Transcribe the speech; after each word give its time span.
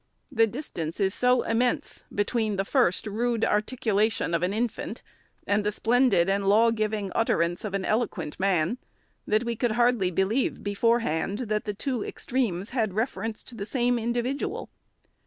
The 0.31 0.47
distance 0.47 0.99
is 0.99 1.13
so 1.13 1.43
immense 1.43 2.05
be 2.11 2.23
tween 2.23 2.55
the 2.55 2.65
first, 2.65 3.05
rude 3.05 3.45
articulation 3.45 4.33
of 4.33 4.41
an 4.41 4.51
infant, 4.51 5.03
and 5.45 5.63
the 5.63 5.71
splendid 5.71 6.27
and 6.27 6.49
law 6.49 6.71
giving 6.71 7.11
utterance 7.13 7.63
of 7.63 7.75
an 7.75 7.85
eloquent 7.85 8.39
man, 8.39 8.79
that 9.27 9.43
we 9.43 9.55
could 9.55 9.73
hardly 9.73 10.09
believe, 10.09 10.63
beforehand, 10.63 11.37
that 11.49 11.65
the 11.65 11.75
two 11.75 12.03
extremes 12.03 12.71
had 12.71 12.95
reference 12.95 13.43
to 13.43 13.53
the 13.53 13.63
same 13.63 13.99
individual. 13.99 14.71